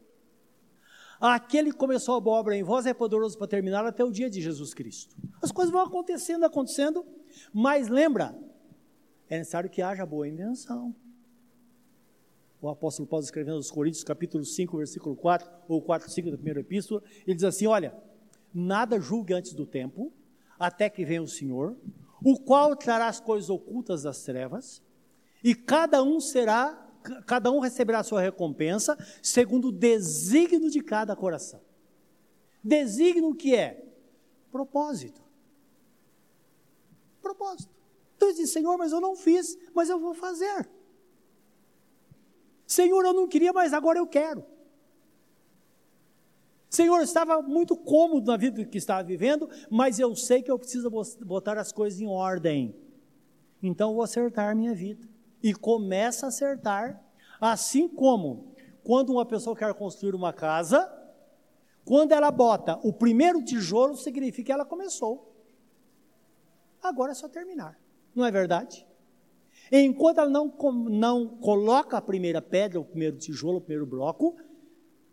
[1.21, 4.29] Aquele que começou a boa obra em vós é poderoso para terminar até o dia
[4.29, 5.17] de Jesus Cristo.
[5.41, 7.05] As coisas vão acontecendo, acontecendo,
[7.53, 8.37] mas lembra,
[9.29, 10.95] é necessário que haja boa intenção.
[12.61, 16.61] O apóstolo Paulo escrevendo aos Coríntios, capítulo 5, versículo 4, ou 4, 5 da primeira
[16.61, 17.95] epístola, ele diz assim: Olha,
[18.53, 20.13] nada julgue antes do tempo,
[20.59, 21.77] até que venha o Senhor,
[22.25, 24.83] o qual trará as coisas ocultas das trevas,
[25.43, 26.91] e cada um será,
[27.27, 31.61] cada um receberá a sua recompensa, segundo o desígnio de cada coração.
[32.63, 33.87] Desígnio que é?
[34.51, 35.23] Propósito.
[37.21, 37.75] Propósito.
[38.19, 40.67] Ele diz, Senhor, mas eu não fiz, mas eu vou fazer.
[42.67, 44.43] Senhor, eu não queria, mas agora eu quero.
[46.75, 50.59] Senhor, eu estava muito cômodo na vida que estava vivendo, mas eu sei que eu
[50.59, 50.91] preciso
[51.25, 52.75] botar as coisas em ordem.
[53.63, 55.09] Então vou acertar minha vida.
[55.41, 57.01] E começa a acertar,
[57.41, 60.93] assim como quando uma pessoa quer construir uma casa,
[61.85, 65.33] quando ela bota o primeiro tijolo, significa que ela começou.
[66.83, 67.79] Agora é só terminar.
[68.17, 68.85] Não é verdade?
[69.71, 70.53] Enquanto ela não,
[70.91, 74.35] não coloca a primeira pedra, o primeiro tijolo, o primeiro bloco,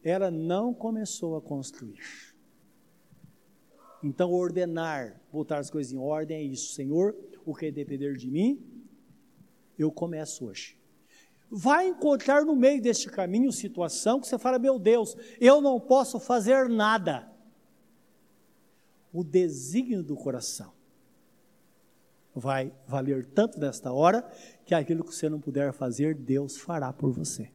[0.03, 2.35] ela não começou a construir.
[4.03, 6.73] Então, ordenar, botar as coisas em ordem é isso.
[6.73, 8.59] Senhor, o que depender de mim,
[9.77, 10.77] eu começo hoje.
[11.49, 16.19] Vai encontrar no meio deste caminho situação que você fala: meu Deus, eu não posso
[16.19, 17.29] fazer nada.
[19.13, 20.73] O desígnio do coração
[22.33, 24.27] vai valer tanto nesta hora
[24.65, 27.51] que aquilo que você não puder fazer, Deus fará por você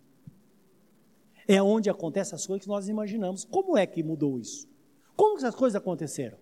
[1.48, 3.44] é onde acontecem as coisas que nós imaginamos.
[3.44, 4.68] Como é que mudou isso?
[5.16, 6.38] Como essas coisas aconteceram?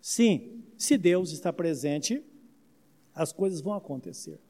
[0.00, 2.24] Sim, se Deus está presente,
[3.14, 4.40] as coisas vão acontecer.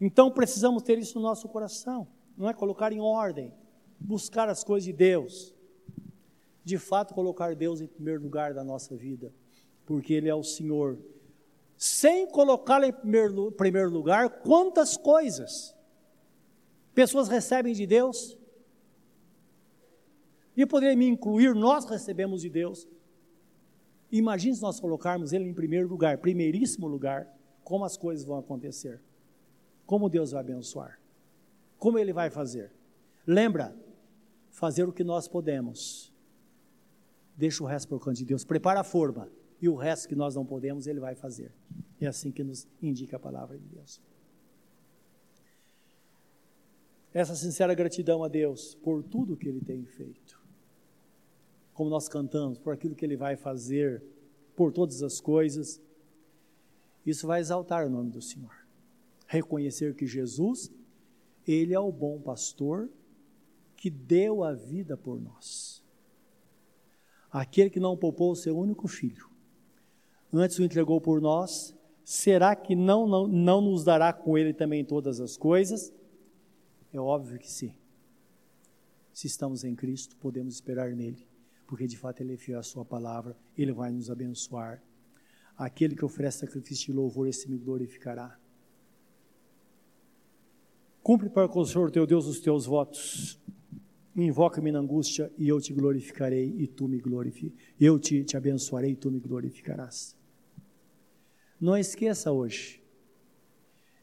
[0.00, 3.52] Então precisamos ter isso no nosso coração, não é colocar em ordem,
[3.98, 5.54] buscar as coisas de Deus.
[6.64, 9.32] De fato, colocar Deus em primeiro lugar da nossa vida,
[9.84, 10.98] porque Ele é o Senhor.
[11.76, 15.76] Sem colocá-lo em primeiro, primeiro lugar, quantas coisas
[16.94, 18.38] pessoas recebem de Deus
[20.56, 22.86] e poderia me incluir, nós recebemos de Deus.
[24.10, 27.28] Imagine se nós colocarmos Ele em primeiro lugar, primeiríssimo lugar,
[27.64, 29.02] como as coisas vão acontecer.
[29.86, 31.00] Como Deus vai abençoar?
[31.78, 32.72] Como Ele vai fazer?
[33.26, 33.74] Lembra,
[34.50, 36.12] fazer o que nós podemos.
[37.36, 38.44] Deixa o resto para o canto de Deus.
[38.44, 39.28] Prepara a forma.
[39.60, 41.52] E o resto que nós não podemos, Ele vai fazer.
[42.00, 44.00] É assim que nos indica a palavra de Deus.
[47.12, 50.43] Essa sincera gratidão a Deus por tudo que Ele tem feito.
[51.74, 54.02] Como nós cantamos, por aquilo que Ele vai fazer,
[54.56, 55.80] por todas as coisas.
[57.04, 58.54] Isso vai exaltar o nome do Senhor.
[59.26, 60.70] Reconhecer que Jesus,
[61.46, 62.88] Ele é o bom pastor
[63.76, 65.82] que deu a vida por nós.
[67.30, 69.28] Aquele que não poupou o seu único filho,
[70.32, 74.84] antes o entregou por nós, será que não, não, não nos dará com ele também
[74.84, 75.92] todas as coisas?
[76.92, 77.74] É óbvio que sim.
[79.12, 81.26] Se estamos em Cristo, podemos esperar nele,
[81.66, 84.82] porque de fato ele é fiel à sua palavra, ele vai nos abençoar.
[85.56, 88.38] Aquele que oferece sacrifício de louvor, esse me glorificará.
[91.02, 93.38] Cumpre para com o Senhor teu Deus os teus votos
[94.16, 97.74] Invoca-me na angústia e eu te glorificarei e tu me glorificarás.
[97.80, 100.16] Eu te, te abençoarei e tu me glorificarás.
[101.60, 102.80] Não esqueça hoje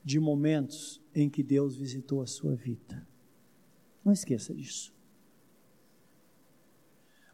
[0.03, 3.07] de momentos em que Deus visitou a sua vida.
[4.03, 4.93] Não esqueça disso.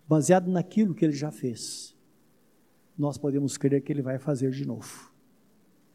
[0.07, 1.95] Baseado naquilo que ele já fez,
[2.97, 5.11] nós podemos crer que ele vai fazer de novo.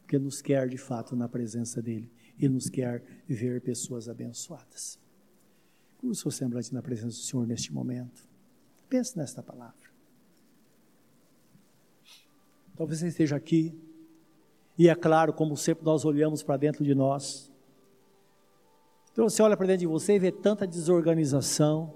[0.03, 2.11] Porque nos quer de fato na presença dele.
[2.39, 4.99] Ele nos quer ver pessoas abençoadas.
[5.99, 8.29] Curva o seu semblante na presença do Senhor neste momento.
[8.89, 9.91] Pense nesta palavra.
[12.77, 13.75] Talvez você esteja aqui,
[14.79, 17.53] e é claro, como sempre nós olhamos para dentro de nós.
[19.13, 21.95] Então você olha para dentro de você e vê tanta desorganização.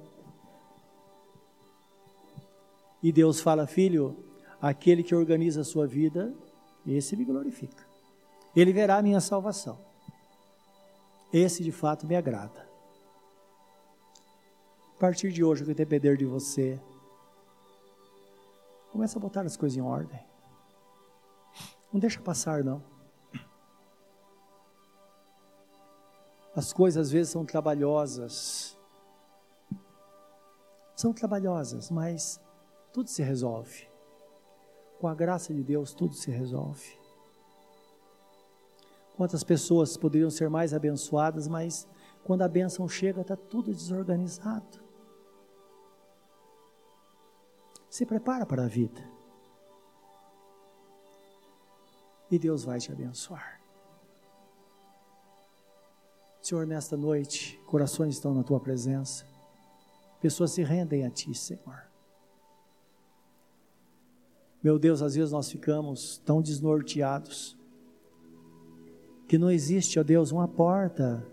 [3.07, 4.17] E Deus fala, filho,
[4.61, 6.35] aquele que organiza a sua vida,
[6.85, 7.87] esse me glorifica.
[8.53, 9.79] Ele verá a minha salvação.
[11.33, 12.69] Esse de fato me agrada.
[14.97, 16.81] A partir de hoje, o que depender de você,
[18.91, 20.19] começa a botar as coisas em ordem.
[21.93, 22.83] Não deixa passar, não.
[26.57, 28.77] As coisas às vezes são trabalhosas.
[30.97, 32.45] São trabalhosas, mas
[32.97, 33.87] tudo se resolve.
[34.99, 36.99] Com a graça de Deus, tudo se resolve.
[39.19, 41.87] Quantas pessoas poderiam ser mais abençoadas, mas
[42.25, 44.81] quando a bênção chega, está tudo desorganizado.
[47.91, 49.07] Se prepara para a vida.
[52.31, 53.61] E Deus vai te abençoar.
[56.41, 59.27] Senhor, nesta noite, corações estão na tua presença.
[60.19, 61.86] Pessoas se rendem a ti, Senhor.
[64.67, 67.57] Meu Deus, às vezes nós ficamos tão desnorteados
[69.29, 71.25] que não existe, ó Deus, uma porta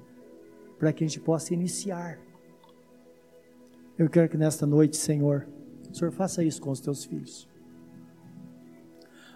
[0.77, 2.19] para que a gente possa iniciar.
[3.97, 5.47] Eu quero que nesta noite, Senhor,
[5.91, 7.49] Senhor, faça isso com os teus filhos.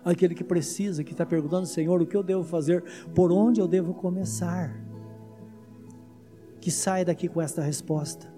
[0.06, 2.84] Aquele que precisa, que está perguntando, Senhor, o que eu devo fazer,
[3.16, 4.80] por onde eu devo começar?
[6.62, 8.32] Que saia daqui com esta resposta.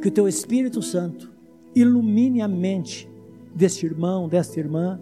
[0.00, 1.30] Que o teu Espírito Santo
[1.74, 3.09] ilumine a mente
[3.54, 5.00] deste irmão, desta irmã,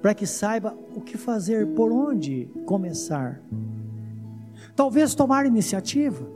[0.00, 3.40] para que saiba o que fazer, por onde começar.
[4.76, 6.26] Talvez tomar iniciativa,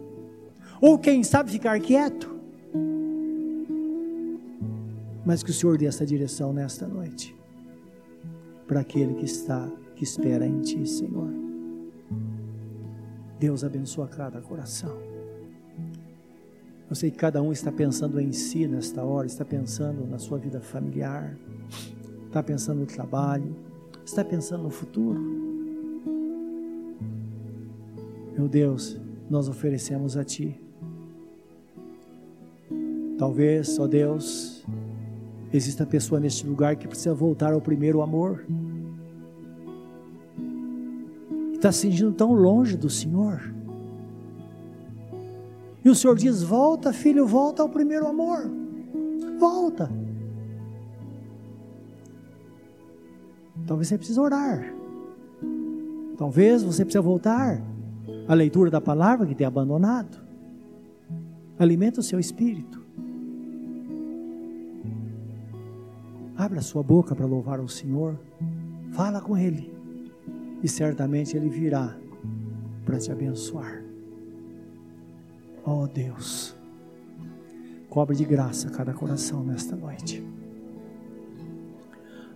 [0.81, 2.33] ou quem sabe ficar quieto
[5.25, 7.37] mas que o Senhor dê essa direção nesta noite
[8.67, 11.29] para aquele que está, que espera em Ti, Senhor.
[13.39, 15.12] Deus abençoa cada coração.
[16.93, 20.37] Eu sei que cada um está pensando em si nesta hora, está pensando na sua
[20.37, 21.35] vida familiar,
[22.27, 23.57] está pensando no trabalho,
[24.05, 25.19] está pensando no futuro.
[28.37, 30.55] Meu Deus, nós oferecemos a Ti.
[33.17, 34.63] Talvez, ó Deus,
[35.51, 38.45] Existe a pessoa neste lugar que precisa voltar ao primeiro amor.
[41.55, 43.62] Está se sentindo tão longe do Senhor.
[45.85, 48.51] E o Senhor diz: Volta, filho, volta ao primeiro amor.
[49.39, 49.91] Volta.
[53.67, 54.75] Talvez você precise orar.
[56.17, 57.61] Talvez você precise voltar
[58.29, 60.21] à leitura da palavra que tem abandonado.
[61.59, 62.81] Alimenta o seu espírito.
[66.37, 68.19] Abra a sua boca para louvar o Senhor.
[68.93, 69.73] Fala com Ele.
[70.63, 71.97] E certamente Ele virá
[72.85, 73.92] para te abençoar.
[75.65, 76.55] Oh Deus,
[77.89, 80.23] cobre de graça cada coração nesta noite.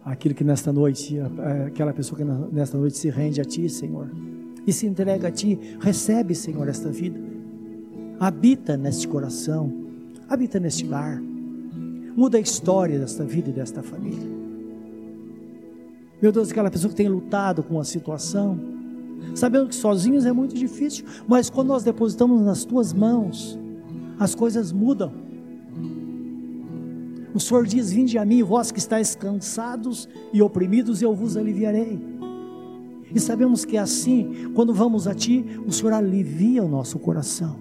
[0.05, 1.18] Aquilo que nesta noite,
[1.66, 2.24] aquela pessoa que
[2.55, 4.09] nesta noite se rende a Ti, Senhor,
[4.64, 5.59] e se entrega a Ti.
[5.81, 7.18] Recebe, Senhor, esta vida.
[8.20, 9.72] Habita neste coração,
[10.29, 11.20] habita neste lar.
[11.20, 14.37] Muda a história desta vida e desta família.
[16.22, 18.76] Meu Deus, aquela pessoa que tem lutado com a situação,
[19.35, 23.59] sabendo que sozinhos é muito difícil, mas quando nós depositamos nas tuas mãos,
[24.19, 25.12] as coisas mudam.
[27.35, 32.01] O Senhor diz: Vinde a mim, vós que estáis cansados e oprimidos, eu vos aliviarei.
[33.14, 37.57] E sabemos que é assim, quando vamos a Ti, o Senhor alivia o nosso coração.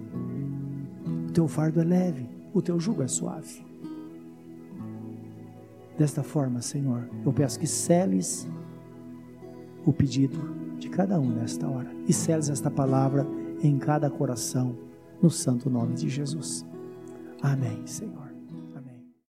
[1.28, 3.64] O teu fardo é leve, o teu jugo é suave.
[5.98, 8.46] Desta forma, Senhor, eu peço que seles
[9.84, 13.26] o pedido de cada um nesta hora e seles esta palavra
[13.62, 14.76] em cada coração,
[15.22, 16.64] no santo nome de Jesus.
[17.42, 18.25] Amém, Senhor.